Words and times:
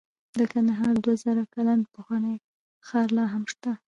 د 0.39 0.41
کندهار 0.53 0.93
دوه 1.03 1.15
زره 1.23 1.43
کلن 1.53 1.79
پخوانی 1.93 2.35
ښار 2.87 3.07
لاهم 3.17 3.43
شته 3.51 3.71